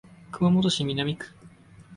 [0.31, 1.27] 熊本市南区